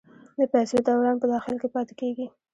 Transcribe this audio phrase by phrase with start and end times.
[0.37, 2.25] د پیسو دوران په داخل کې پاتې کیږي؟